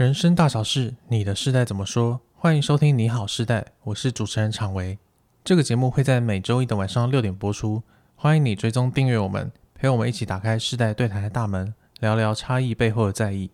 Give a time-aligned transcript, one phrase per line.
[0.00, 2.20] 人生大小事，你的世代怎么说？
[2.34, 4.98] 欢迎收听《你好世代》，我是主持人常维。
[5.44, 7.82] 这个节目会在每周一的晚上六点播出。
[8.16, 13.50] 欢迎你追踪订阅我们，陪我们一起打开世代对谈的大门，聊聊差异背后的在意。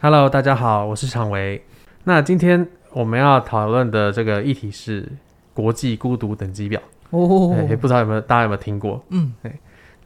[0.00, 1.62] Hello，大家好，我是常维。
[2.02, 5.08] 那今天我们要讨论的这个议题是
[5.54, 6.82] 国际孤独等级表。
[7.10, 9.00] 哦，哎，不知道有没有大家有没有听过？
[9.10, 9.32] 嗯，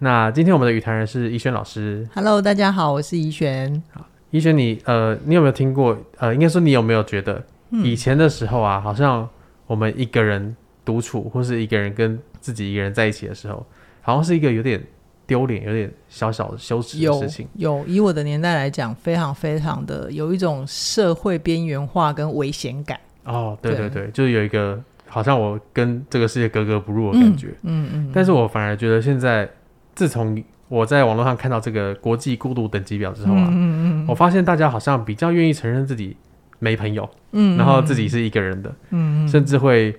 [0.03, 2.05] 那今天我们的语谈人是怡轩老师。
[2.13, 3.81] Hello，大家好，我是怡轩。
[3.93, 5.97] 好，怡轩，你呃，你有没有听过？
[6.19, 9.29] 呃，应该说你有没有觉得，以前的时候啊，嗯、好像
[9.65, 13.65] 我们一个人独处，或是一个人跟自己一个人在一起的时候，
[14.01, 14.83] 好像是一个有点
[15.25, 17.47] 丢脸、有点小小的羞耻的事情。
[17.55, 22.99] 有，有，以我的年代来讲，非常非常的有一种社会边缘化跟危险感。
[23.23, 27.51] 哦，对对对，对就是有一个好像我跟这个世界格格不入的感觉。
[27.63, 29.49] 嗯嗯，嗯，但是我反而觉得现在。
[29.95, 36.17] 自从我在网络上看到这个国际孤独等级表之后啊，嗯嗯，我发现大家好像比较愿意承认自己
[36.59, 39.95] 没朋友，嗯，然后自己是一个人的，嗯，甚至会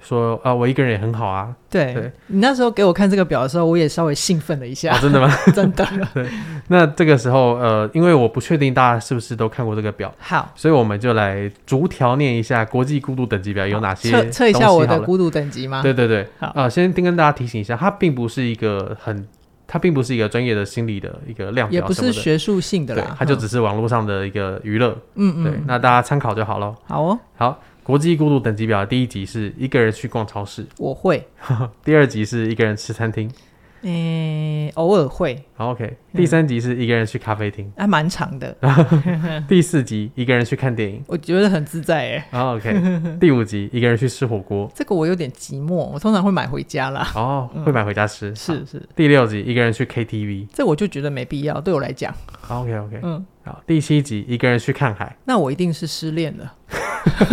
[0.00, 1.54] 说啊，我一个人也很好啊。
[1.70, 4.96] 对，对你那时候给我看这个表的时候，我也稍微兴奋了一下。
[4.96, 5.32] 哦，真的吗？
[5.54, 5.86] 真的。
[6.12, 6.26] 对，
[6.68, 15.82] 那这个时候呃，因为我不确定大家是不是都看过这个表，好，所以我们就来逐条念一下国际孤独等级表有哪些，测测一下我的孤独等级吗？
[15.82, 19.24] 对对对，好啊，呃，先跟大家提醒一下，它并不是一个很。
[19.66, 26.74] 它并不是一个专业的心理的一个量表，也不是学术性的啦，对，它就只是网络上的一个娱乐，嗯嗯，对，那大家参考就好了。
[26.86, 31.26] 好哦，好，国际孤独等级表第一集是一个人去逛超市，我会。
[31.84, 33.30] 第二集是一个人吃餐厅。
[34.74, 35.42] 偶尔会。
[35.54, 35.96] 好，OK。
[36.14, 38.56] 第三集是一个人去咖啡厅，还蛮长的。
[39.48, 42.24] 第四集一个人去看电影，我觉得很自在诶。
[42.30, 43.18] 好，OK。
[43.20, 47.10] 第五集一个人去吃火锅，这个我有点寂寞，我通常会买回家啦。
[47.14, 48.34] 哦，会买回家吃。
[48.34, 48.82] 是是。
[48.94, 52.14] 第六集一个人去 KTV，这我就觉得没必要，对我来讲。
[52.48, 53.00] OK OK。
[53.02, 53.24] 嗯。
[53.44, 56.52] 好，第七集一个人去看海，那我一定是失恋了，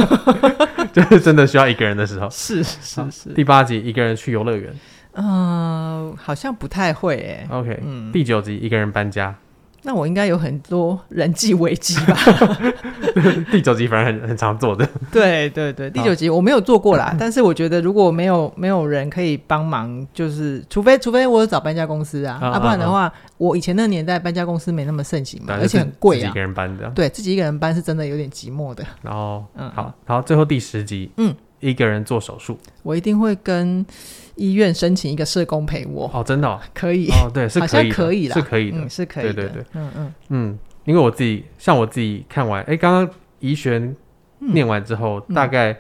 [0.94, 2.30] 就是真的需要一个人的时候。
[2.32, 3.30] 是是是。
[3.34, 4.72] 第八集一个人去游乐园。
[5.14, 7.48] 嗯、呃，好像不太会诶。
[7.50, 9.36] OK，嗯，第九集一个人搬家，
[9.84, 12.18] 那我应该有很多人际危机吧？
[13.52, 14.88] 第九集反正很很常做的。
[15.12, 26.20] 对对对，第九集我没有做过啦， 但是我觉得如果没有没有人可以帮忙，就是除非除非我有找搬家公司啊，啊，啊不然的话，我以前那个年代搬家公司没那么盛行嘛，而且很贵啊。
[26.22, 28.84] 自己一个人搬的，对自己一个人搬是真的有点寂寞的。
[29.02, 31.36] 然后，嗯，好，然后最后第十集，嗯。
[31.70, 33.86] 一个人做手术，我一定会跟
[34.36, 36.10] 医院申请一个社工陪我。
[36.14, 37.08] 哦，真的、哦、可以。
[37.10, 40.14] 哦，对，是可以，好像可以的，是可以的，嗯、是可以的，对对对，嗯嗯。
[40.30, 43.96] 嗯，因为我自己像我自己看完，哎，刚刚怡璇
[44.40, 45.76] 念完之后，嗯、大概。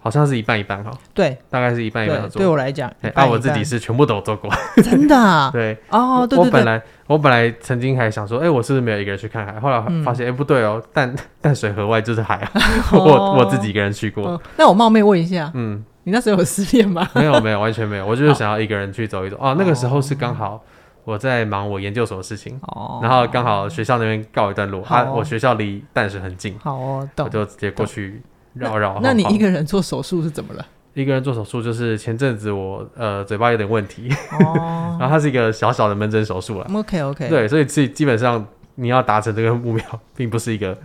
[0.00, 2.38] 好像是一半一半哈，对，大概是一半一半做。
[2.40, 4.50] 对我来讲，那我自己是全部都做过，
[4.82, 5.50] 真的啊？
[5.52, 6.46] 对，哦，对对对。
[6.46, 9.58] 我本来我本来曾经还想说，哎，我是不是没有一个人去看海？
[9.60, 12.50] 后来发现，哎，不对哦，淡淡 水河外就是海啊。
[12.92, 14.40] 我我自己一个人去过。
[14.56, 17.06] 那我冒昧问一下，嗯，你那时候有失恋吗？
[17.14, 18.06] 没有没有，完全没有。
[18.06, 19.36] 我就是想要一个人去走一走。
[19.40, 20.62] 哦，那个时候是刚好
[21.04, 27.26] 我在忙我研究所的事情，哦然后刚好学校那边告一段落，啊，我学校离淡水很近，好哦，懂。
[27.26, 28.22] 我就直接过去。
[28.58, 30.66] 绕绕，那你一个人做手术是怎么了？
[30.94, 34.08] 一个人做手术就是前阵子我呃嘴巴有点问题，
[34.40, 36.68] 哦， 然后它是一个小小的门诊手术了。
[36.74, 40.76] OK OK，对，所以基基本上你要达成这个目标，并不是一个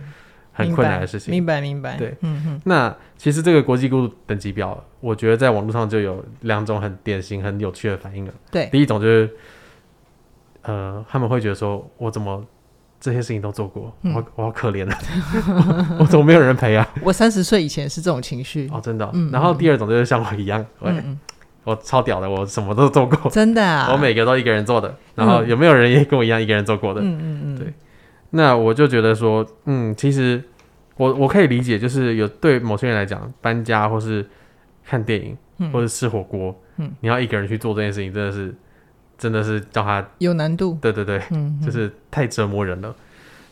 [0.52, 1.32] 很困难的事情。
[1.32, 1.96] 明白明白。
[1.96, 2.60] 对，嗯哼。
[2.64, 8.32] 那其实这个国际孤独等级表，我觉得在网络上就有两种很典型、很有趣的反应了。
[8.52, 9.30] 对，第一种就是
[10.62, 12.44] 呃他们会觉得说，我怎么？
[13.04, 14.98] 这些事情都做过，嗯、我我好可怜啊！
[16.00, 16.88] 我怎么没有人陪啊？
[17.02, 19.10] 我三十岁以前是这种情绪哦，真的、哦。
[19.12, 21.20] 嗯、然后第二种就是像我一样，嗯嗯
[21.64, 23.90] 我超屌的，我什么都做过，真的啊！
[23.92, 24.96] 我每个都一个人做的。
[25.14, 27.02] 然后有没有人也跟我一样一个人做过的？
[27.02, 27.74] 嗯嗯嗯，对。
[28.30, 30.42] 那我就觉得说，嗯，其实
[30.96, 34.26] 我我可以理解，就是有对某些人来讲，搬家或是
[34.82, 38.54] 看电影，嗯、或者吃火锅，嗯，你要一个人去做这件事情，真的是。
[39.18, 42.94] 真的是叫他有难度，对对对，嗯，就是太折磨人了。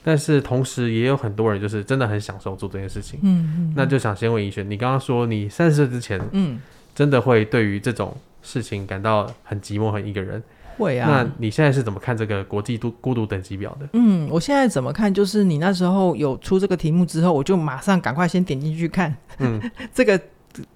[0.04, 6.60] 但是同时也有很多人就是真的很享受做这件事情，嗯嗯，那就想先问一轩，你刚刚说你三十岁之前，嗯，
[6.92, 10.42] 真的会对于这种事情感到很寂寞、很一个人？
[10.76, 11.08] 会啊。
[11.08, 13.88] 那你现在是怎么看这个国际孤孤独等级表的？
[13.92, 15.14] 嗯，我现在怎么看？
[15.14, 19.60] 就是你那时候有出这个题目之后，我就马上赶快先点进去看，嗯，
[19.94, 20.20] 这个。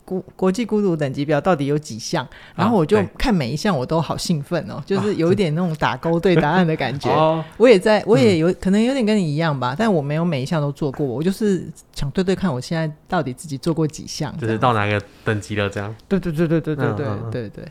[0.04, 2.26] 国国际孤独等级表到底有几项？
[2.54, 7.10] 然后我就看每一项，我都好兴奋哦，就是有一点那种打勾对答案的感觉。
[7.58, 15.94] 我也在，我也有可能有点跟你一样吧，但我没有每一项都做过，我就是想对对看，我现在到底自己做过几项，就是到哪个等级了这样。
[16.08, 17.64] 对对对对对对对对对。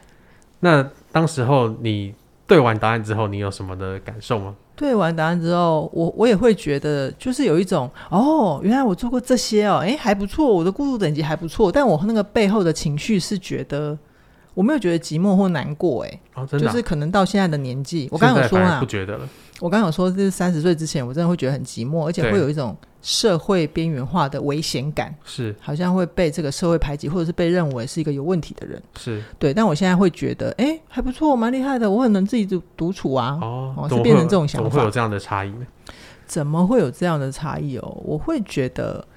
[0.60, 2.14] 那当时候你
[2.48, 4.56] 对完答案之后，你有什么的感受吗？
[4.76, 13.98] 对完答案之后，我我也会觉得，就是有一种哦，原来我做过这些哦，诶，还不错，我的孤独等级还不错，但我那个背后的情绪是觉得。
[14.54, 19.28] 我没有觉得寂寞或难过、欸，哎、哦，真的、啊，就是可能到现在的年纪，我刚刚有说啊，不觉得了。
[19.60, 22.74] 我刚刚有说，这是三十岁之前，我真的会觉得很寂寞，而且会有一种
[23.08, 29.54] 社会边缘化的危险感，是好像会被这个社会排挤，或者是被认为是一个有问题的人，是对。
[29.54, 33.38] 但我现在会觉得，哎、欸，还不错，蛮厉害的，我很能自己独独处啊。
[33.40, 35.68] 哦，哦是变成这种想法，怎么会有这样的差异呢？
[36.26, 38.02] 怎么会有这样的差异哦？
[38.04, 39.08] 我会觉得。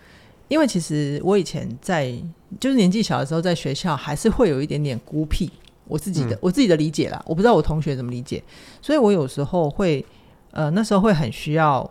[0.49, 2.11] 因为其实我以前在
[2.58, 5.50] 就是年纪小的时候，在学校还是会有一点点孤僻。
[5.87, 8.43] 我自己的、嗯、我自己的理解啦，我不知道我同学怎么理解，
[8.81, 10.05] 所以我有时候会，
[10.52, 11.91] 呃，那时候会很需要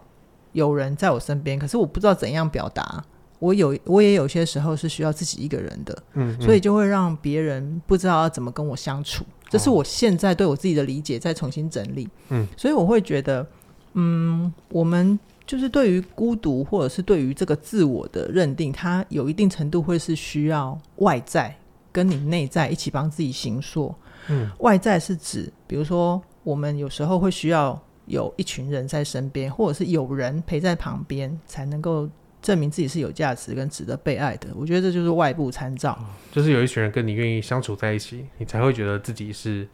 [0.53, 3.03] 有人在我身边，可是我不知道怎样表达。
[3.39, 9.23] 我有我也有些时候是需要自己一个人的，嗯，嗯，所以就会让别人不知道要怎么跟我相处。
[9.49, 12.09] 这是我现在对我自己的理解，再重新整理。
[12.29, 13.45] 嗯，所以我会觉得，
[13.93, 21.55] 嗯，我们就是对于孤独或者是对于这个自我的认定，它有一定程度会是需要外在。
[21.89, 23.95] 跟你内在一起帮自己行说，
[24.27, 32.09] 嗯，外在是指，比如说我们有时候会需要有一群人在身边，或者是有人陪在旁边，才能够
[32.41, 34.49] 证明自己是有价值跟值得被爱的。
[34.55, 35.97] 我觉得这就是外部参照，
[36.31, 39.67] 就是有一群人跟你愿意相处在一起，你才会觉得自己是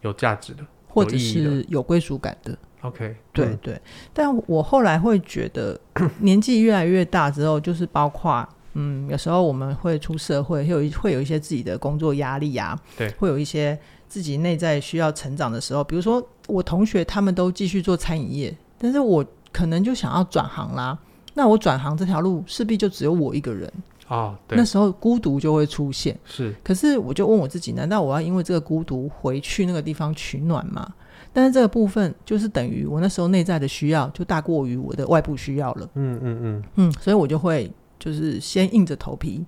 [0.00, 2.58] 有价值的，或者是有归属感的。
[2.80, 3.80] OK，对对。
[4.12, 5.80] 但我后来会觉得，
[6.20, 8.46] 年纪越来越大之后，就是包括。
[8.74, 13.78] 嗯，有时候我们会出社会，会有会有一些自己的工作压力啊，对，会有一些
[14.08, 15.82] 自己内在需要成长的时候。
[15.84, 20.98] 比如说，我同学他们都继续做餐饮业，但是我可能就想要转行啦。
[21.34, 23.72] 那我转行这条路势必就只有我一个人
[24.06, 26.18] 啊，哦，对，那时候孤独就会出现。
[26.24, 30.92] 是，可是我就问我自己，难道我要因为这个孤独回去那个地方取暖吗？
[31.32, 35.88] 但是这个部分就是等于我那时候内在的需要就大过于我的外部需要了。
[35.94, 37.70] 嗯嗯嗯嗯，所以我就会。
[37.98, 39.44] 就是先硬着头皮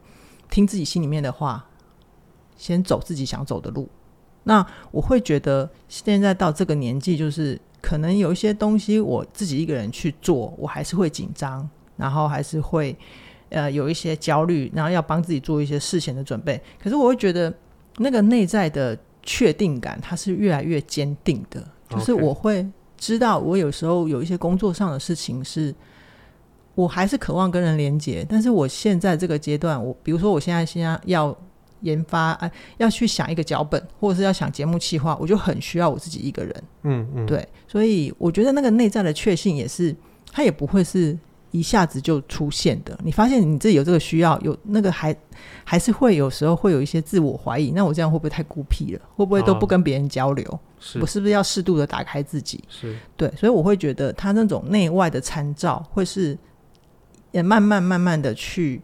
[0.49, 1.67] 听自己心里面的话，
[2.57, 3.89] 先走自己想走的路。
[4.45, 12.97] 那我会觉得现在到这个年纪，就是可能有一些东西我自己一个人去做，我还是会紧张，然后还是会
[13.49, 16.63] 呃有一些焦虑，然后要帮自己做一些事前的准备。
[16.81, 17.53] 可是我会觉得
[17.97, 21.63] 那个内在的确定感，它是越来越坚定的。
[21.89, 22.65] 就是我会
[22.97, 25.75] 知道，我有时候有一些工作上的事情是。
[26.77, 31.35] 我还是渴望跟人连接，但是我现在这个阶段，我比如说我现在现在要
[31.81, 36.65] 研发，哎，要去想一个脚本，或者是要想节目企划，我就很需要我自己一个人。
[36.83, 39.97] 嗯嗯，对，所以我觉得那个内在的确信也是，
[40.31, 41.19] 它也不会是
[41.51, 42.99] 一下子就出现的。
[43.03, 45.17] 你发现你自己有这个需要，有那个还
[45.65, 49.01] 还是会有时候会有一些自我怀疑，那我这样会不会太孤僻了？
[49.17, 50.47] 会不会都不跟别人交流？
[50.51, 52.63] 哦，是，我是不是要适度的打开自己？
[52.69, 56.37] 是对，所以我会觉得他那种内外的参照会是。
[57.37, 58.81] 也慢慢慢慢的去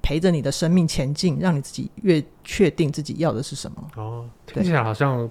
[0.00, 3.90] 陪着你的生命前进，让你自己越确定自己要的是什么。
[3.96, 5.28] 哦，听起来好像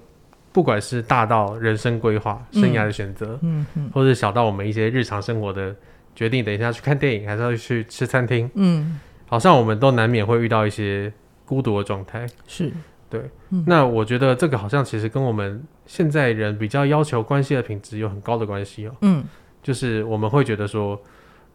[0.52, 3.64] 不管是大到人生规划、生涯的选择，嗯
[3.94, 5.74] 或者小到我们一些日常生活的
[6.14, 11.10] 决定，等一下去看电影还是要去吃餐厅，嗯，好像我们都难免会遇到一些
[11.46, 12.26] 孤独的状态。
[12.46, 12.70] 是，
[13.08, 13.64] 对，嗯。
[13.66, 18.94] 那我觉得这个好像其实跟我们现在人比较要求关系的品质有很高的关系哦。
[19.00, 19.24] 嗯，
[19.62, 21.00] 就是我们会觉得说。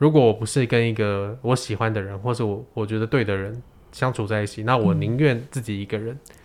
[0.01, 6.12] 如果我不是跟一个我喜欢的人，或是我我觉得对的人相处在一起，那我宁愿自己一个人。
[6.15, 6.36] 嗯、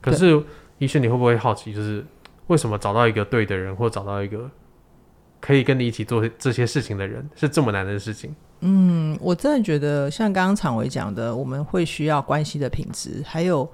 [0.00, 0.40] 可是，
[0.78, 2.06] 医生，你会不会好奇，就是
[2.46, 4.48] 为什么找到一个对的人，或找到一个
[5.40, 8.32] 可以跟你一起做这些事情的人，是这么难的事情？
[8.60, 13.68] 嗯，我真的觉得，像刚刚常伟讲的，我们会需要关系的品质，还有，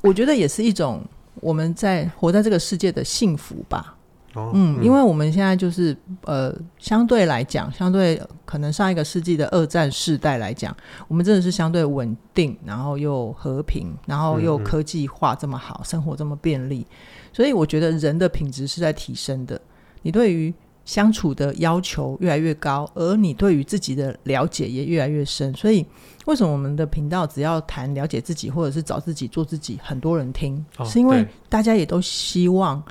[0.00, 1.04] 我觉得也是一种
[1.42, 3.98] 我们在活在这个世界的幸福吧。
[4.34, 10.74] 哦、嗯，因为我们现在就是呃，相对来讲，相对可能上一个世纪的二战世代来讲，
[11.06, 16.86] 我们真的是相对稳定，然后又和平，然后又科技化这么好，嗯嗯，生活这么便利，
[17.32, 19.60] 所以我觉得人的品质是在提升的。
[20.00, 20.52] 你对于
[20.84, 25.54] 相处的要求越来越高，而你对于自己的了解也越来越深。
[25.54, 25.86] 所以，
[26.24, 32.82] 为什么我们的频道只要谈了解自己，或者是找自己做自己，很多人听，哦、是因为大家也都希望。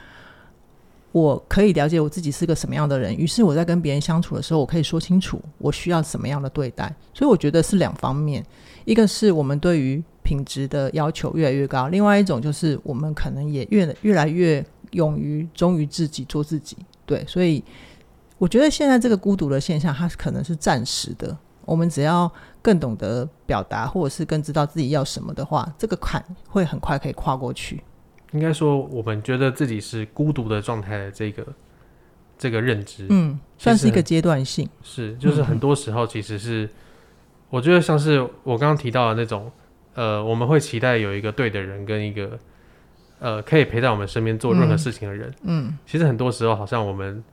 [1.11, 6.93] 我可以了解我自己是个什么样的人，于是我在跟别人相处的时候，我可以说清楚我需要什么样的对待。
[7.13, 8.45] 所以我觉得是两方面，
[8.85, 16.77] 一个是我们对于品质的要求越来越高，另外一种就是我们可能也越越来越勇于忠于自己，做自己。
[17.05, 17.61] 对，所以
[18.37, 21.37] 我觉得现在这个孤独的现象，它可能是暂时的。
[21.65, 27.83] 我们只要更懂得表达，或者是更知道自己要什么的话，这个坎会很快可以跨过去。
[28.31, 31.45] 应该说我们觉得自己是孤独的状态的这个
[32.37, 36.69] 这个认知，嗯，算是一个阶段性，是，就是很多时候其实是，
[37.49, 39.51] 我觉得像是我刚刚提到的那种，
[39.95, 42.39] 呃，我们会期待有一个对的人跟一个
[43.19, 47.23] 呃可以陪在我们身边做任何事情的人，嗯，嗯，其实很多时候好像我们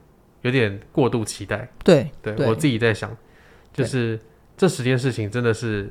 [0.43, 3.17] 有点过度期待，对，对，对我自己在想，
[3.73, 4.19] 就是
[4.57, 5.88] 这十件事情真的是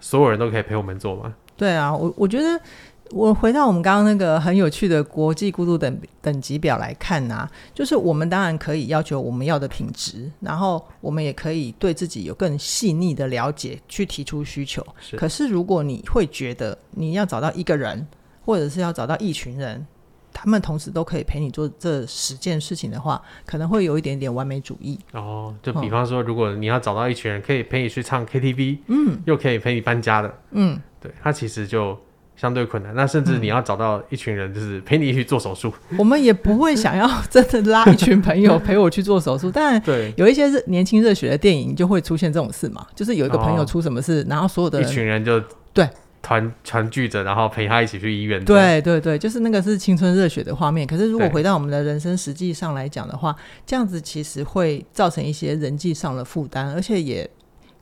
[0.00, 1.34] 所有人都可以陪我们做吗？
[1.56, 2.58] 对啊，我我觉得。
[3.10, 14.84] 我回到我们刚刚那个很有趣的国际孤独等等级表来看啊，就是我们当然可以要求我们要的品质，然后我们也可以对自己有更细腻的了解，去提出需求。
[15.00, 15.16] 是。
[15.16, 18.06] 可是如果你会觉得你要找到一个人，
[18.44, 19.86] 或者是要找到一群人，
[20.32, 24.98] 他们同时都可以陪你做这十件事情的话，可能会有一点点完美主义。
[25.12, 31.96] 哦，就比方说，如果你要找到一群人可以陪你去唱 KTV，嗯，又可以陪你搬家的，嗯，对，他其实就。
[32.36, 35.96] 相对困难，那甚至你要找到一群人，就是陪你一起做手术，嗯。
[35.98, 45.88] 我们也不会想要真的拉一群朋友陪我去做手术， 但对有一些热年轻热血的电影就会出现这种事嘛，就是有一个朋友出什么事，哦、然后所有的一群人就对
[46.20, 48.44] 团团聚着，然后陪他一起去医院。
[48.44, 50.86] 对对对，就是那个是青春热血的画面。
[50.86, 57.28] 可是如果回到我们的人生实际上来讲的话，这样子其实会造成一些人际上的负担，而且也。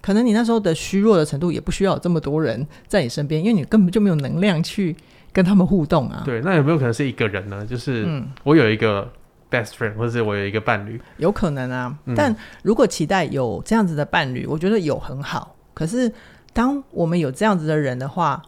[0.05, 4.95] 可能你那时候的虚弱的程度也不需要有这么多人在你身边，因为你根本就没有能量去
[5.33, 6.21] 跟他们互动啊。
[6.27, 7.65] 对，那有没有可能是一个人呢？
[7.65, 9.11] 就是我有一个
[9.51, 11.97] best friend，或者是我有一个伴侣，有可能啊。
[12.05, 15.57] 嗯、但如果期待有这样子的伴侣，我觉得有很好。
[15.73, 16.13] 可是
[16.53, 18.43] 当我们有这样子的人的话，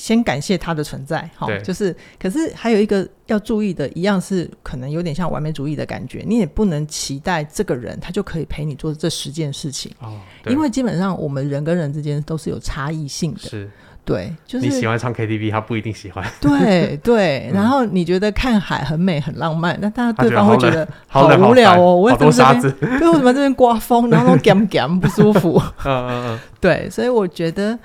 [0.00, 13.70] 先感谢他的存在，哈，就是，可是还有一个要注意的，一样是可能有点像完美主义的感觉，你也不能期待这个人他就可以陪你做这十件事情，哦，因为基本上我们人跟人之间都是有差异性的，是，
[14.02, 27.78] 对，就是你喜欢唱 KTV，他不一定喜欢，对对， 然后你觉得看海很美很浪漫，那大家对方会觉得好无聊哦，我为什么这边，为什么这边刮风，然后都 干干不舒服， 嗯嗯嗯，对，所以我觉得。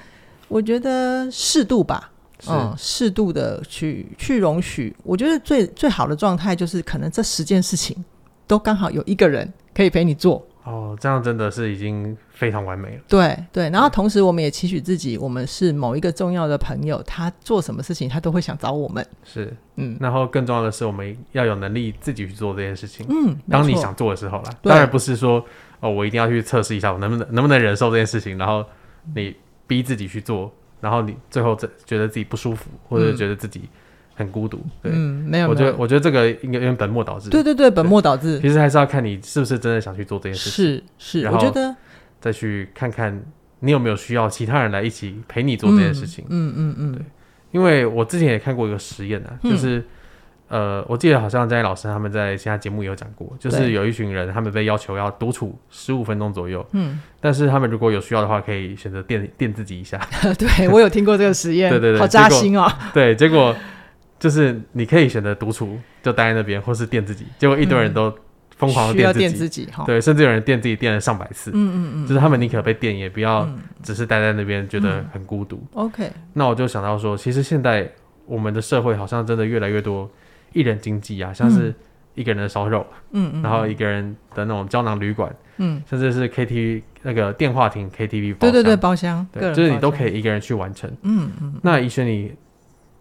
[0.48, 2.12] 我觉得适度吧，
[2.48, 4.96] 嗯，适度的去去容许。
[5.04, 7.96] 我觉得最最好的状态就是，可能这十件事情
[8.46, 10.46] 都刚好有一个人可以陪你做。
[10.64, 13.02] 哦，这样真的是已经非常完美了。
[13.08, 19.06] 对对，然后同时我们也期许自己，我们是某一个重要的朋友，他做什么事情他都会想找我们。
[19.24, 23.06] 是，嗯，然后更重要的是，我们要有能力自己去做这件事情。
[23.10, 25.46] 嗯，当你想做的时候啦，当然不是说
[25.80, 28.66] 哦，我一定要去测试一下我能不能能不能忍受这件事情，然后
[29.16, 29.36] 你。
[29.68, 31.56] 逼自己去做，然后你最后
[31.86, 33.62] 觉得自己不舒服，或者觉得自己
[34.14, 34.60] 很孤独。
[34.82, 37.30] 对，嗯，没有，我觉得我觉得这个应该有点本末倒置。
[37.30, 38.40] 对对对，本末倒置。
[38.40, 40.66] 其实还是要看你是不是真的想去做这件事情。
[40.66, 41.76] 是是，然后我觉得
[42.20, 43.24] 再去看看
[43.60, 46.26] 你有没有需要其他人来一起陪你做这件事情。
[46.30, 47.02] 嗯嗯嗯，对，
[47.52, 49.84] 因为我之前也看过一个实验啊，就是。
[50.56, 56.66] 呃，我记得好像在老师他们在其他节目也有讲过，就是有一群人，他们被要求要独处十五分钟左右。
[56.72, 60.00] 嗯，但是他们如果有需要的话，可以选择电电自己一下。
[60.40, 62.72] 对，我有听过这个实验， 对对对，好扎心哦。
[62.94, 63.54] 对，结果
[64.18, 67.26] 就是你可以选择独处，就待在那边，或是电自己。
[67.38, 68.10] 结果一堆人都
[68.56, 71.52] 疯狂的电自己，自己对，甚至有人电自己电了上百次。
[71.54, 73.46] 嗯嗯嗯，就是他们宁可被电，也不要
[73.84, 75.62] 只是待在那边觉得很孤独。
[75.74, 77.92] OK，那我就想到说，其实现在
[78.26, 80.10] 我们的社会好像真的越来越多。
[80.56, 81.72] 一人经济啊，像是
[82.16, 91.56] 一个人的烧肉，嗯嗯，然后一个人的那种胶囊旅馆，嗯，甚至是 KTV 那个电话亭 KTV 包厢，对对对，包厢，对，就是你都可以一个人去完成，嗯嗯。
[91.62, 92.32] 那宜轩，你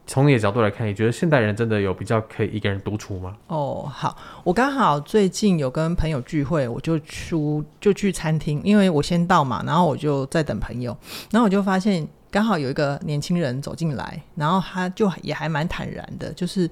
[0.04, 3.37] 从你的角度来看，你觉得现代人真的有比较可以一个人独处吗？
[3.46, 10.96] 哦，好，我刚好最近有跟朋友聚会，我就出就去餐厅，因为我先到嘛，然后我就在等朋友，
[11.30, 16.68] 然后我就发现刚好有一个年轻人走进来，然后他就也还蛮坦然的，就是。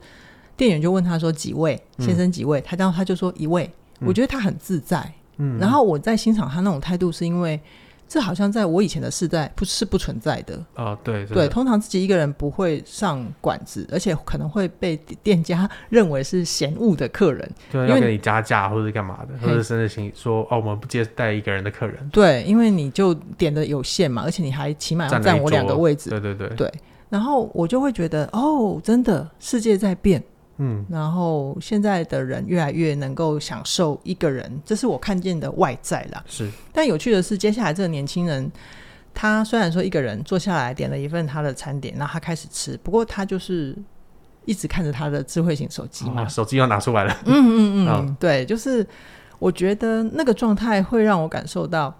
[0.63, 2.31] 店员就问他说：“几位先生？
[2.31, 3.69] 几位？”他然后他就说：“一位。”
[4.07, 5.13] 我觉得他很自在。
[5.39, 7.61] 嗯，然后我在欣赏他那种态度，是因为
[8.07, 10.65] 这好像在我以前的世代不是不存在的。
[10.77, 26.09] 哦，对对，通常自己一个人不会上馆子，而且可能会被店家认为是嫌恶的客人，对，因为给你加价或者是干嘛的，或者甚至请说：“哦，我们不接待一个人的客人。”对，因为你就点的有限嘛，而且你还起码要占我两个位置。
[26.11, 26.73] 对对对对，
[27.09, 30.23] 然后我就会觉得，哦，真的世界在变。
[30.59, 36.23] 嗯，然后现在的人越来越能够享受一个人，这是我看见的外在啦。
[36.27, 38.51] 是，但有趣的是，接下来这个年轻人，
[39.15, 43.77] 他虽然说一个人坐下来点了一份他的餐点，然后他开始吃，不过他就是
[44.45, 47.17] 一直看着他的智慧型手机嘛，哦、手机要拿出来了。
[47.25, 48.87] 嗯嗯嗯， 哦、对，就是
[49.39, 51.93] 我觉得那个状态会让我感受到，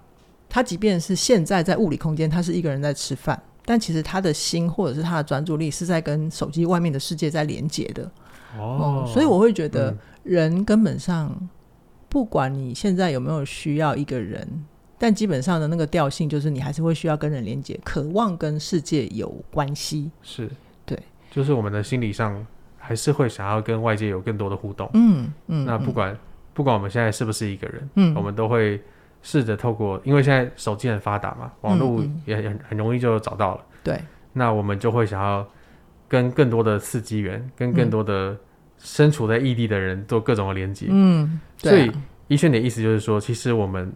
[0.49, 8.11] 他即便是现在在物理空间，他是一个人在吃饭，但其实他的心或者是他的专注力是在跟手机外面的世界在连接的。
[8.59, 11.49] 哦、嗯，所以我会觉得人根本上，
[12.09, 14.47] 不管你现在有没有需要一个人，
[14.99, 20.11] 但基本上的那个调性就是你还是会需要跟人连接，渴望跟世界有关系。
[20.23, 20.51] 是，
[20.85, 20.99] 对，
[21.31, 22.47] 就是我们的心理上
[22.79, 24.91] 还是会想要跟外界有更多的互动。
[24.95, 26.19] 嗯嗯，那不管、嗯、
[26.55, 28.81] 不管我们现在是不是一个人，嗯，我们都会。
[29.25, 33.61] 试着透过，因为现在手机很发达嘛，网络也很很容易就找到了。
[33.85, 33.97] 对，
[34.33, 35.47] 那我们就会想要
[36.13, 38.37] 跟更多的刺激源，跟更多的
[38.77, 40.89] 身处在异地的人做各种的连接。
[40.91, 41.91] 嗯，所以
[42.29, 43.91] 怡萱的意思就是说，其实我们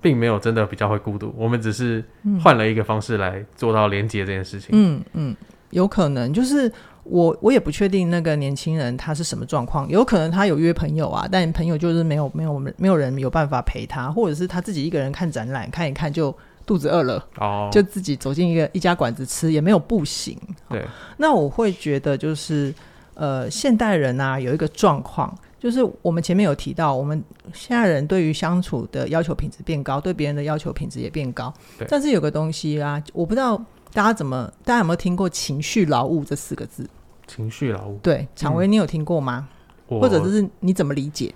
[0.00, 2.02] 并没有真的比较会孤独，我们只是
[2.42, 4.70] 换了一个方式来做到连接这件事情。
[4.72, 5.36] 嗯嗯，
[5.70, 6.72] 有可能就是。
[7.04, 16.32] 我我也不确定那个年轻人他是什么状况，有可能他有约朋友啊，但朋友就是没有没有没有人有办法陪他，或者是他自己一个人看展览，看一看就
[16.66, 20.38] 肚子饿了，哦，就自己走进一个一家馆子吃，也没有不行。
[20.68, 20.84] 对，
[21.16, 22.74] 那我会觉得就是
[23.14, 33.62] 呃，现代人啊有一个状况，就是我们前面有提到，我们现在人对于相处的要求品质变高，对别人的要求品质也变高，对，但是有个东西啊，我不知道。
[33.94, 34.50] 大家怎么？
[34.64, 36.88] 大家有没有听过“情绪劳务”这四个字？
[37.26, 39.46] 情绪劳务，对，常威，你有听过吗？
[39.90, 41.34] 嗯、或者是你怎么理解？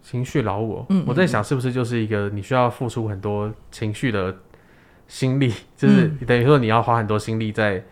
[0.00, 4.32] 情绪劳务，嗯，我在想是不是就是一个你需要付出很多情绪的
[5.08, 7.82] 心力，就是等于说你要花很多心力在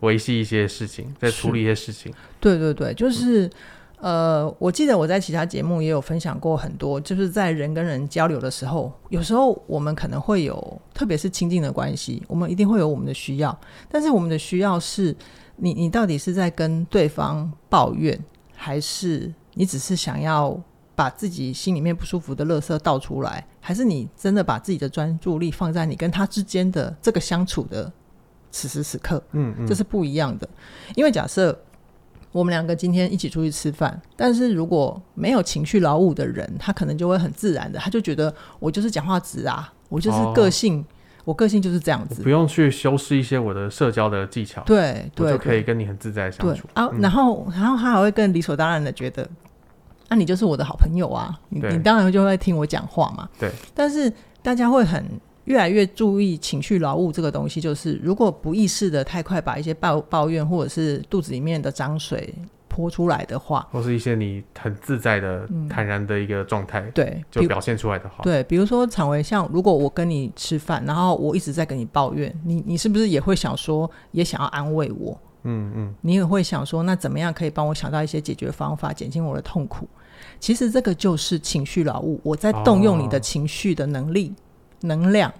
[0.00, 2.12] 维系一些事情，在处理一些事情。
[2.38, 3.46] 对对对，就是。
[3.46, 3.50] 嗯
[3.98, 13.58] 呃，我记得我在其他节目也有分享过很多，就是在人跟人交流的时候，有时候我们可能会有，特别是亲近的关系，我们一定会有我们的需要。
[13.88, 15.16] 但是我们的需要是，
[15.56, 18.22] 你你到底是在跟对方抱怨，
[18.54, 20.60] 还是你只是想要
[20.96, 27.92] 把自己心里面不舒服的垃圾倒出来，还是你真的把自己的专注力放在你跟他之间的这个相处的
[28.50, 29.22] 此时此刻？
[29.30, 30.48] 嗯嗯，这是不一样的。
[30.96, 31.56] 因为假设。
[32.32, 40.84] 我们两个今天一起出去吃饭，但是如果没有情绪劳务的人，他可能就会很自然的，他就觉得我就是讲话直啊，我就是个性，哦、
[41.24, 46.90] 我个性就是这样子，不用去修饰一些我的社交的技巧，对，对，我就可以跟你很自在相处啊。
[46.98, 49.26] 然后，然后他还会更理所当然的觉得，
[50.08, 53.28] 那、啊、你就是我的好朋友啊，你你当然就会听我讲话嘛。
[53.38, 55.04] 对，但是大家会很。
[55.46, 62.34] 越来越注意情绪劳务这个东西，就是如果不意识的太快把一些抱抱怨或者是肚子里面的脏水
[62.66, 75.16] 泼出来的话，或是一些你很自在的、嗯、坦然的一个状态，对，就表现出来的话，对，比如说常为，像如果我跟你吃饭，然后我一直在跟你抱怨，你你是不是也会想说，也想要安慰我？
[75.46, 79.88] 嗯嗯，你也会想说，那怎么样可以帮我想到一些解决方法，减轻我的痛苦？
[80.40, 84.40] 其实这个就是情绪劳务，我在动用你的情绪的能力、哦、
[84.82, 85.32] 能量。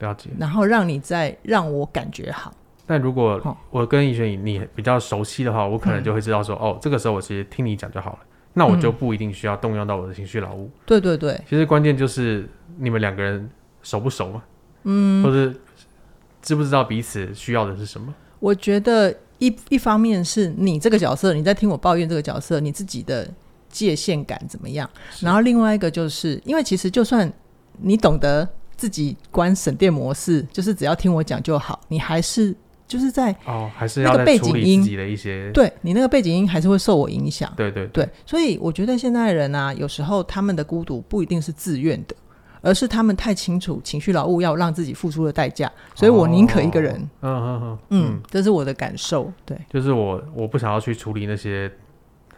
[0.00, 2.52] 了解，然后让你再让我感觉好。
[2.84, 8.18] 但如果我跟怡萱你比较熟悉的话，我可能就会知道说，嗯、哦，这个时候我其实听你讲就好了，
[8.52, 10.68] 那我就不一定需要动用到我的情绪劳务。
[10.84, 12.48] 对对对，其实关键就是
[12.78, 13.48] 你们两个人
[13.82, 14.42] 熟不熟嘛，
[14.82, 15.54] 嗯，或者
[16.42, 18.12] 知不知道彼此需要的是什么？
[18.40, 23.28] 我觉得一一方面是你这个角色，你在听我抱怨这个角色，你自己的
[23.68, 24.88] 界限感怎么样？
[25.20, 27.30] 然后另外一个就是因为其实就算
[27.78, 28.48] 你懂得。
[28.74, 31.80] 自己关省电模式，就是只要听我讲就好。
[31.86, 32.52] 你还是
[32.88, 37.52] 就是在哦，还是那个背景音的一些，对你那个背景音还是会受我影响。
[37.56, 42.16] 对对对，对，所以我觉得现在人啊，有时候他们的孤独不一定是自愿的，
[42.62, 46.94] 而是他们太清楚情绪劳务要让自己付出的代价，所以我宁可一个人。
[47.20, 49.30] 哦、嗯嗯嗯嗯，这是我的感受。
[49.44, 51.70] 对，就是我我不想要去处理那些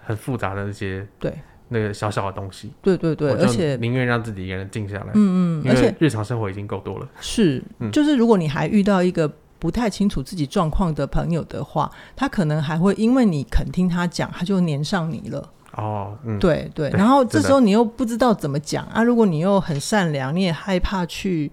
[0.02, 1.32] 很复杂的那些对。
[1.68, 5.10] 那个小小的东西，对对对，而且宁愿让自己一个人静下来。
[5.14, 7.08] 嗯嗯，而且日常生活已经够多了。
[7.20, 15.50] 是，嗯、就是如果你还遇到一个不太清楚自己状况的朋友的话，他可能还会因为你肯听他讲，他就黏上你了。
[15.76, 16.90] 哦，嗯，对对。
[16.90, 21.50] 然后这时候你又不知道怎么讲啊，如果你又很善良，你也害怕去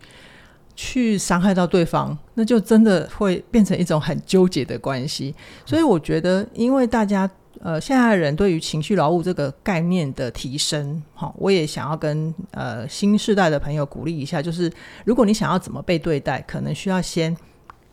[0.76, 5.36] 去伤害到对方，那就真的会变成一种很纠结的关系。
[5.66, 7.30] 所以我觉得，因为大家。
[7.64, 14.72] 呃，现在的人对于情绪劳务这个概念的提升，好，我也想要跟呃新时代的朋友鼓励一下，就是
[15.06, 17.38] 如果你想要怎么被对待，可能需要先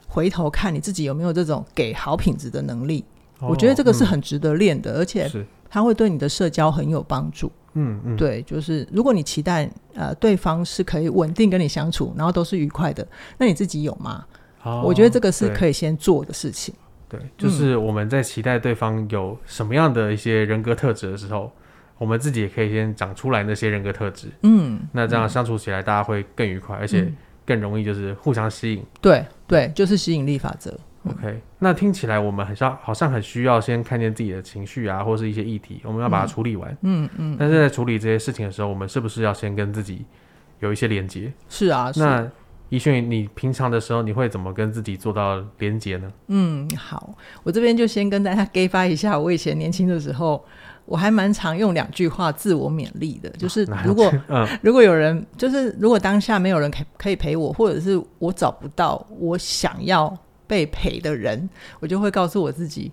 [0.07, 3.05] 回头看你自己有没有这种给好品质的能力。
[3.41, 5.31] 哦、我觉得这个是很值得练的，嗯、而且
[5.69, 7.51] 它会对你的社交很有帮助。
[7.75, 14.25] 嗯嗯，对，就是如果你期待呃对方是可以稳定跟你相处，然后都是愉快的，那你自己有吗？
[14.65, 16.75] 哦、我觉得这个是可以先做的事情。
[17.09, 21.51] 对，就是我们在期待对方有什么样的一些人格特质的时候，嗯、
[21.99, 24.29] 我们自己也可以先长出来那些人格特质。
[24.43, 27.13] 嗯，那这样相处起来大家会更愉快，嗯、而且
[27.47, 28.83] 更容易就是互相吸引。
[29.01, 30.77] 对对，就是吸引力法则。
[31.09, 36.77] OK，那听起来我们很像好像很需要先看见自己的情绪啊，或是一些议题，我们要把它处理完。
[36.83, 37.37] 嗯嗯。
[37.38, 40.05] 但是在处理这些事情的时候，我们是不是要先跟自己
[40.61, 41.33] 有一些连接？
[41.49, 41.90] 是啊。
[41.97, 42.29] 那
[42.71, 46.12] 一迅，你平常的时候你会怎么跟自己做到连接呢？
[46.27, 50.44] 嗯，好，我这边就先跟大家给发一下，我以前年轻的时候，
[50.85, 60.14] 我还蛮常用两句话自我勉励的，就是如果、嗯、如果有人，就是如果当下没有人可可以陪我，或者是我找不到我想要
[60.49, 62.91] 被陪的人，我就会告诉我自己，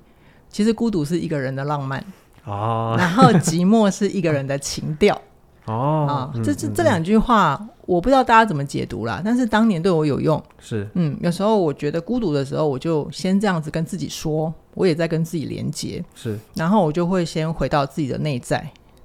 [0.49, 2.05] 其实孤独是一个人的浪漫
[2.43, 5.19] 哦，然后寂寞是一个人的情调。
[5.65, 10.39] 哦，啊，这这这两句话，我不知道大家怎么解读啦，但是当年对我有用。
[10.59, 16.05] 是，嗯，有时候我觉得孤独的时候，我就先这样子跟自己说，我也在跟自己连接。
[16.13, 18.63] 是，然后我就会先回到自己的内在，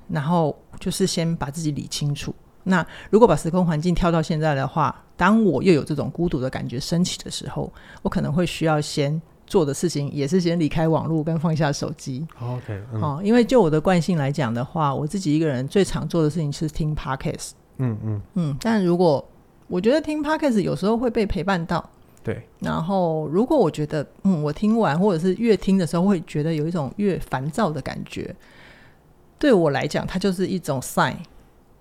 [0.09, 2.35] 然后就是先把自己理清楚。
[2.64, 9.20] 那如果把时空环境跳到现在的话，当我又有这种孤独的感觉升起的时候，我可能会需要先。
[9.46, 12.25] 做的事情也是先离开网络跟放下手机。
[12.40, 17.51] OK，嗯，哦，因为就我的惯性来讲的话，我自己一个人最常做的事情是听 Podcast。
[17.79, 19.29] 嗯嗯嗯，但如果
[19.66, 21.85] 我觉得听 Podcast 有时候会被陪伴到，
[22.23, 22.40] 对。
[22.61, 28.33] 然后如果我觉得嗯，我听完或者是越听的时候会觉得有一种越烦躁的感觉，
[29.37, 31.16] 对我来讲，它就是一种 sign。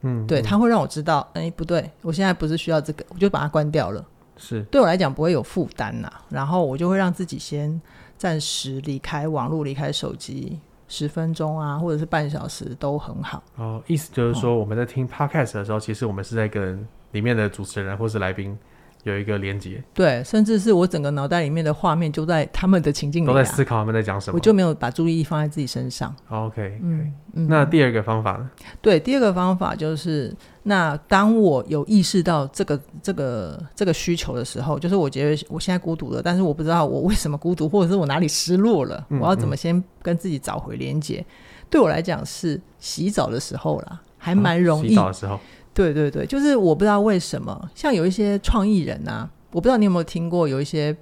[0.01, 4.03] 嗯，对，它会让我知道，哎，不对，我现在不是需要这个，我就把它关掉了。
[4.37, 7.81] 是对我来讲不会有负担呐，然后我就会让自己先
[8.17, 10.57] 暂时离开网络，离开手机
[10.87, 13.43] 十分钟啊，或者是半小时都很好。
[13.57, 18.57] 哦，意思就是说我们在听 Podcast 的时候，哦、其实我们是在跟里面的主持人或是来宾。
[19.03, 26.13] 有一个连接，对，甚至是我整个脑袋里面的画面就在他们的情境里、啊，都在思考他们在讲什么，我就没有把注意力放在自己身上。
[26.29, 28.49] OK，嗯，嗯，那第二个方法呢？
[28.81, 41.19] 对，第二个方法就是，那当我有意识到这个这个这个需求的时候，就是我觉得我现在孤独了，但是我不知道我为什么孤独，或者是我哪里失落了，嗯、我要怎么先跟自己找回连接？
[41.19, 44.87] 嗯、对我来讲是洗澡的时候啦，还蛮容易。
[44.87, 45.39] 哦、洗澡的时候。
[45.73, 50.95] 对对对，就是我不知道为什么，像有一些创意人啊，我不知道你有没有听过，有一些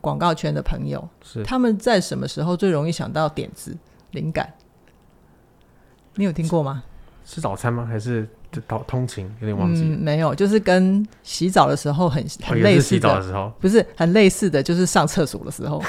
[0.00, 3.76] 广告圈的朋友，是他们在什么时候最容易想到点子、
[4.10, 4.52] 灵感？
[6.14, 6.82] 你有听过吗？
[7.24, 7.84] 吃早餐吗？
[7.84, 8.28] 还是？
[8.66, 13.52] 通通勤有点忘记、嗯，没有，就是跟洗澡的时候很很类似洗澡的时候。
[13.60, 15.82] 不是很类似的，就是上厕所的时候，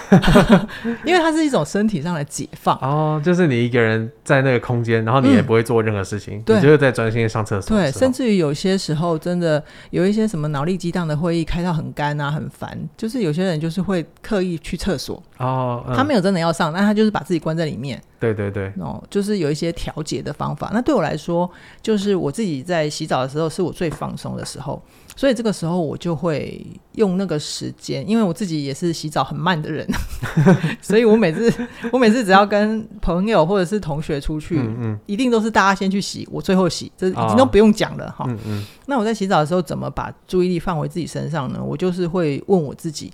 [1.06, 2.78] 因为它是一种身体上的解放。
[2.80, 15.22] 哦，就是你一个人在那个空间，然后你也不会做任何事情，嗯、你就是在专心上厕所，对，甚至于有些时候真的有一些什么脑力激荡的会议开到很干啊，很烦，就是有些人就是会刻意去厕所。
[15.38, 18.02] 哦、嗯，他没有真的要上，但他就是把自己关在里面。
[18.20, 20.70] 对对对，哦，就是有一些调节的方法。
[20.74, 21.50] 那对我来说，
[21.82, 24.82] 就是我自己在洗澡的时候是我最放松的时候，
[25.16, 29.88] 所以这个时候我就会用那个时间，因为我自己也是洗澡很慢的人，
[30.82, 31.52] 所以我每次
[31.92, 38.26] 我每次只要跟朋友或者是同学出去，嗯嗯，一定都是大家先去洗，我最后洗，这已经都不用讲了哈。
[38.28, 38.66] 嗯嗯。
[38.88, 41.64] 那我在洗澡的时候怎么把注意力放回自己身上呢？
[41.64, 43.14] 我就是会问我自己，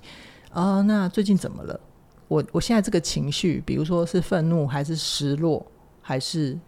[0.50, 1.78] 啊，那最近怎么了？
[2.28, 5.64] 我我现在这个情绪，比如说是愤怒，还是失落，
[6.00, 6.58] 还是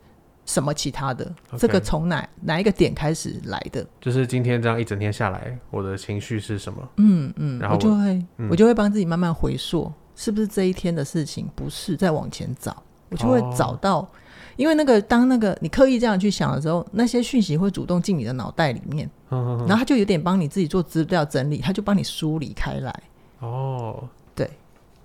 [0.49, 1.59] 什么其他的？Okay.
[1.59, 3.87] 这个从哪哪一个点开始来的？
[4.01, 6.89] 就是今天这样一整天下来，我的情绪是什么？
[6.97, 11.47] 嗯嗯，然后我，我就会、嗯、我就会帮自己慢慢回溯，是不是这一天的事情？
[11.55, 13.99] 不是，再往前找，我就会找到。
[13.99, 14.09] 哦、
[14.57, 23.03] 因为那个当那个你刻意这样去想的时候，那些讯息会主动进你的脑袋里面，然后他就有点帮你自己做资料整理，他就帮你梳理开来。
[23.41, 24.09] 哦。
[24.35, 24.51] 对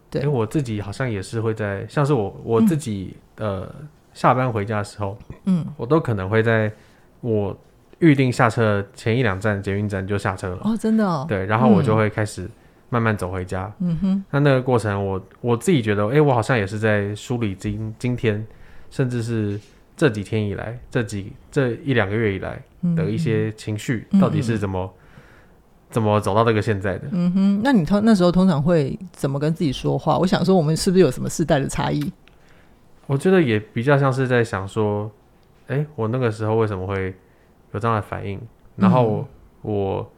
[0.10, 3.76] 对因为我自己好像也是会在，像是我我自己、嗯、呃
[4.14, 6.72] 下班回家的时候，嗯，我都可能会在
[7.22, 7.58] 我
[8.00, 10.62] 预定下车前一两站捷运站就下车了。
[10.64, 11.26] 哦，真的哦。
[11.28, 12.50] 对，然后我就会开始
[12.90, 13.72] 慢慢走回家。
[13.80, 14.26] 嗯哼。
[14.32, 18.46] 那那个过程我，我我自己觉得，哎、欸，我好像也是在梳理今今天，
[18.90, 19.60] 甚至是
[19.98, 22.62] 这几天以来，这几这一两个月以来
[22.96, 24.92] 的一些情绪，到底是怎么。
[25.90, 27.04] 怎么走到这个现在的？
[27.12, 30.18] 嗯哼，那你通那时候通常会怎么跟自己说话？
[30.18, 32.12] 我想说，我们是不是有什么世代的差异？
[33.08, 35.12] 我觉得也比较像是在想说，
[35.68, 37.14] 哎、欸，我那个时候为什么会
[37.72, 38.40] 有这样的反应？
[38.76, 39.28] 然后
[39.62, 40.12] 我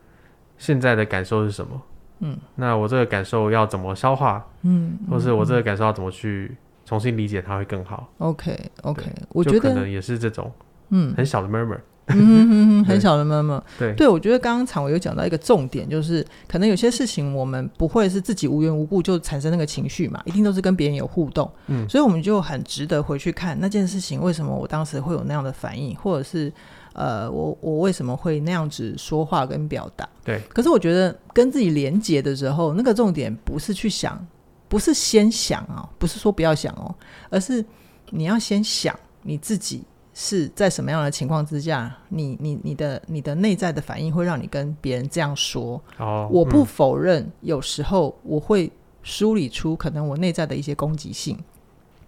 [0.58, 1.82] 现在的感受是什么？
[2.20, 4.46] 嗯，那我这个感受要怎么消化？
[4.62, 10.52] 嗯，或是我这个感受要怎么去重新理解它会更好？OK，OK，我觉得可能也是这种，
[10.90, 11.80] 嗯，很小的 murmur。
[12.08, 13.62] 嗯很小的妈妈。
[13.80, 21.52] 对，对我觉得刚刚昶维有讲到一个重点，就是可能有些事情我们不会是自己无缘无故就产生那个情绪嘛，一定都是跟别人有互动。
[21.68, 26.52] 嗯，所以我们就很值得回去看那件事情，为什么我当时会有那样的反应，或者是
[26.94, 30.08] 呃，我我为什么会那样子说话跟表达？
[30.24, 30.40] 对。
[30.50, 34.26] 可是我觉得跟自己连接的时候，那个重点不是去想
[34.68, 36.94] 不是先想啊，不是说不要想哦，
[37.30, 37.66] 而是
[38.12, 39.84] 你要先想你自己
[40.18, 45.80] 是在什么样的情况之下，你你你的你的内在的反应会让你跟别人这样说。
[45.98, 48.72] 哦，我不否认，嗯，有时候我会
[49.04, 51.38] 梳理出可能我内在的一些攻击性，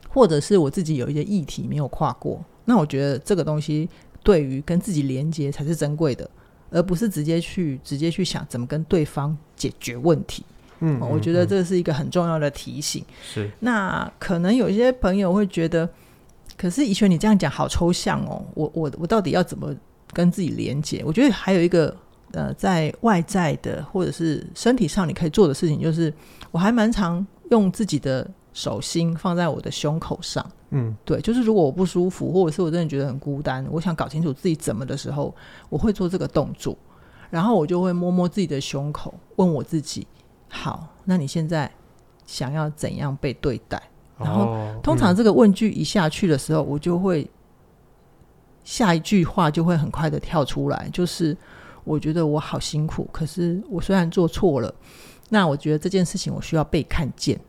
[0.10, 2.42] 或者是我自己有一些议题没有跨过。
[2.64, 3.90] 那我觉得这个东西
[4.24, 6.30] 对于跟自己连接才是珍贵的，
[6.72, 10.46] 而不是直接去直接去想怎么跟对方解决问题。
[10.80, 13.04] 嗯，我觉得这是一个很重要的提醒。
[13.22, 15.90] 是，那可能有些朋友会觉得，
[16.58, 19.74] 可是怡璇你这样讲好抽象哦，我我我到底要怎么
[20.12, 21.04] 跟自己连接？
[21.06, 21.96] 我觉得还有一个
[22.32, 26.12] 呃，在外在的或者是身体上你可以做的事情，就是
[26.52, 30.46] 我还蛮常用自己的手心放在我的胸口上。
[30.72, 35.34] 嗯，对，就是如果我不舒服，或者是我真的觉得很孤单，我想搞清楚自己怎么的时候，
[35.70, 36.76] 我会做这个动作，
[37.30, 40.06] 然后我就会摸摸自己的胸口，问我自己。
[40.50, 41.72] 好，那你现在
[42.26, 43.82] 想要怎样被对待？
[44.20, 47.30] 然后、通常这个问句一下去的时候，我就会
[48.64, 51.38] 下一句话就会很快的跳出来，就是
[51.84, 54.74] 我觉得我好辛苦，可是我虽然做错了，
[55.30, 57.40] 那我觉得这件事情我需要被看见，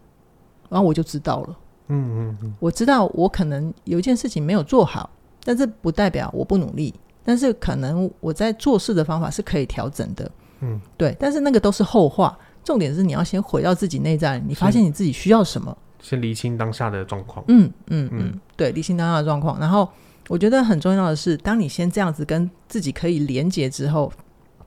[0.69, 1.59] 然后我就知道了。
[1.89, 5.09] 嗯嗯嗯，我知道我可能有一件事情没有做好，
[5.43, 6.93] 但这不代表我不努力，
[7.25, 10.31] 但是可能我在做事的方法是可以调整的。
[10.61, 12.39] 嗯，对，但是那个都是后话。
[12.65, 17.45] 重点是你要先回到自己内在，你发现你自己需要什么，先厘清当下的状况。
[17.49, 19.59] 嗯嗯嗯，对，厘清当下的状况。
[19.59, 19.89] 然后
[20.29, 24.13] 我觉得很重要的是，当你先这样子跟自己可以连接之后，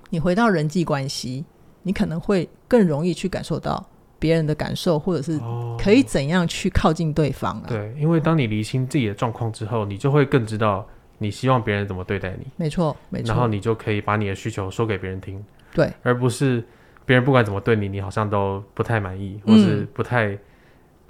[0.09, 1.45] 你回到人际关系，
[1.83, 3.85] 你可能会更容易去感受到
[4.19, 5.39] 别人的感受，或者是
[5.79, 7.65] 可以怎样去靠近对方啊。
[7.67, 10.85] 对，因为当你厘清自己的状况之后，你就会更知道
[11.17, 12.45] 你希望别人怎么对待你。
[12.57, 13.27] 没错，没错。
[13.29, 15.43] 然后你就可以把你的需求说给别人听。
[15.73, 16.63] 对，而不是。
[17.03, 20.39] 别人不管怎么对你，你好像都不太满意，或是不太、嗯、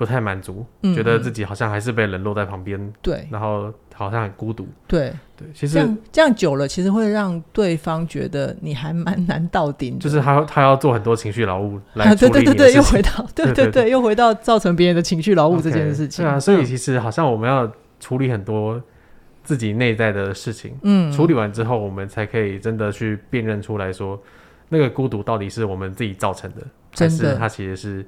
[0.02, 2.92] 不太满足、嗯，觉得自己好像还是被冷落在旁边。
[3.04, 4.68] 对，然后好像很孤独。
[4.88, 10.00] 对对，其实这样这样久了，其实会让对方觉得你还蛮难到顶。
[10.00, 16.26] 就是他他要做很多情绪劳务来处对对对对，又回到对对对，又回到造成别人的情绪劳务这件事情。
[16.26, 18.82] 对、啊，所以其实好像我们要处理很多
[19.44, 20.76] 自己内在的事情。
[20.82, 24.20] 嗯，处理完之后，我们才可以真的去辨认出来说。
[24.70, 26.66] 那个孤独到底是我们自己造成的，
[26.98, 28.06] 还是它其实是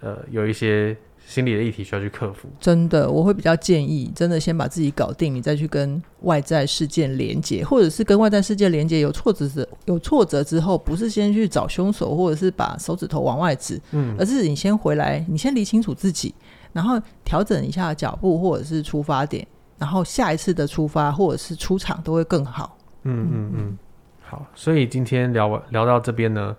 [0.00, 0.96] 呃有一些
[1.32, 2.46] 心理的议题需要去克服？
[2.60, 16.34] 真的，我会比较建议，真的先把自己搞定，你再去跟外在事件连接，或者是跟外在世界连接有挫折时，有挫折之后，不是先去找凶手，或者是把手指头往外指，嗯，而是你先回来，你先理清楚自己，
[16.74, 19.46] 然后调整一下脚步或者是出发点，
[19.78, 22.76] 然后下一次的出发或者是出场都会更好。
[23.04, 23.78] 嗯嗯嗯。
[24.20, 26.54] 好，所以今天聊聊到这边呢，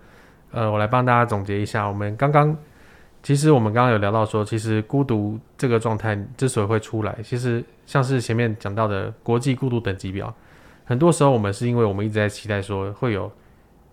[0.51, 1.87] 呃，我来帮大家总结一下。
[1.87, 2.55] 我们刚刚
[3.23, 10.35] 其实我们刚刚有聊到说，其实孤独这个状态之所以会出来，其实像是前面讲到的国际孤独等级表，
[10.83, 13.31] 很多时候我们是因为我们一直在期待说会有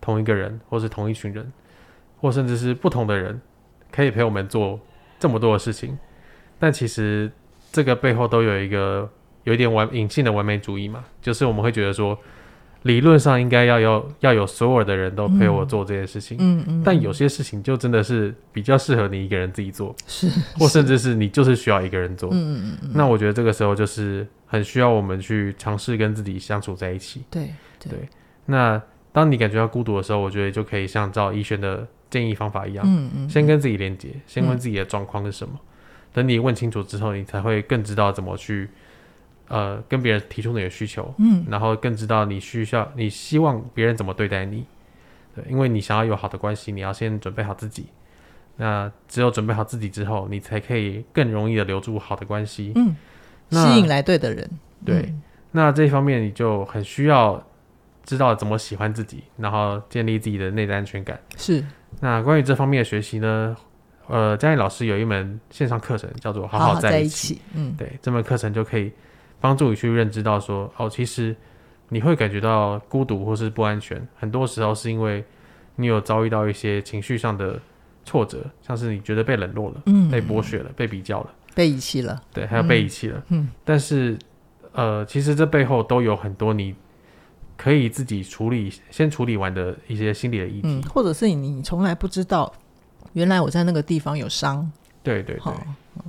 [0.01, 1.53] 同一个人，或是同一群人，
[2.21, 3.41] 或甚至是不同的人
[3.93, 4.81] 可以陪我们做
[5.21, 5.97] 这么多的事情，
[6.59, 7.31] 但其实
[7.71, 9.09] 这个背后都有一个
[9.45, 12.19] 有一点完隐性的完美主义嘛，就是我们会觉得说。
[12.83, 22.35] 理论上应该要有要有所有的人都陪我做这件事情，嗯嗯，但有些事情就真的是比较适合你一个人自己做，是，或甚至是你就是需要一个人做，嗯
[22.73, 28.09] 嗯嗯，那我觉得这个时候就是很需要我们去尝试跟自己相处在一起，对对，对。
[28.47, 28.81] 那
[29.13, 35.53] 当你感觉到孤独的时候，我觉得就可以像照医轩的建议方法一样，嗯嗯，先跟自己连接，先问自己的状况是什么，
[36.15, 38.71] 等你问清楚之后，你才会更知道怎么去。
[39.51, 44.65] 呃，跟别人提出你的需求，嗯，然后更知道你需要，你希望别人怎么对待你，
[45.35, 47.87] 对，因为你想要有好的关系，你要先准备好自己。
[48.57, 52.95] 那只有准备好自己之后，你才可以更容易的留住好的关系，嗯，
[53.51, 54.49] 吸引来对的人。
[54.85, 57.45] 对，嗯，那这一方面你就很需要
[58.05, 61.19] 知道怎么喜欢自己，然后建立自己的内在安全感。
[61.37, 61.65] 是。
[61.99, 63.57] 那关于这方面的学习呢，
[64.07, 68.93] 呃，嘉义老师有一门线上课程叫做《好好在一起》，好好在一起，嗯，对，这门课程就可以。
[69.41, 71.35] 帮助你去认知到说，哦，其实
[71.89, 75.25] 你会感觉到孤独或是不安全，很多时候是因为
[75.77, 77.59] 你有遭遇到一些情绪上的
[78.05, 84.19] 挫折，像是你觉得被冷落了，嗯，被剥削了，被比较了，被遗弃了，对，还有被遗弃了，嗯，但是，
[84.73, 86.75] 呃，其实这背后都有很多你
[87.57, 92.53] 可以自己处理、先处理完的一些心理的议题，嗯，或者是你你从来不知道，
[93.15, 94.71] 原来我在那个地方有伤，
[95.03, 95.53] 对对对。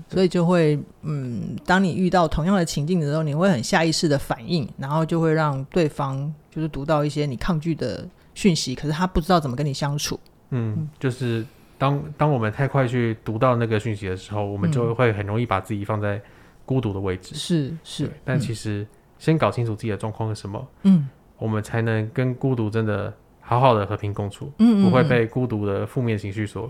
[0.10, 10.19] 所以就会，嗯，当你遇到同样的情境的时候，你会很下意识的反应，然后就会让对方就是读到一些你抗拒的讯息，可是他不知道怎么跟你相处。
[10.49, 11.45] 嗯，就是
[11.77, 16.21] 当当我们太快去读到那个讯息的时候，我们就会很容易把自己放在
[16.65, 17.36] 孤独的位置。
[17.36, 18.86] 是是，但其实
[19.17, 26.69] 先搞清楚自己的状况是什么，嗯，我们才能跟孤独真的好好的和平共处，嗯，不会被孤独的负面情绪所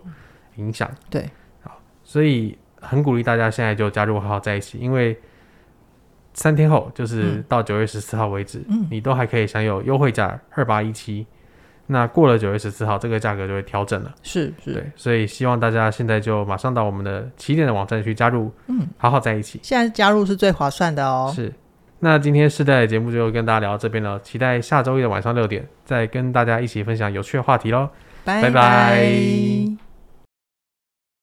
[0.57, 0.89] 影响。
[1.09, 1.29] 对，
[1.61, 5.17] 好，所以很鼓励大家现在就加入好好在一起，因为
[6.33, 11.25] 三天后就是到九月十四号为止，嗯，你都还可以享有优惠价二八一七。
[11.87, 14.13] 那过了九月十四号，这个价格就会调整了。
[14.23, 19.59] 是是，对，所以希望大家现在就马上到我们的起点的网站去加入，嗯，好好在一起。
[19.61, 21.29] 现在加入是最划算的哦。
[21.35, 21.53] 是，
[21.99, 27.89] 那今天世代的节目就跟大家聊到这边了，期待下周一的晚上六点再跟大家一起分享有趣的话题喽。
[28.23, 29.90] 拜拜。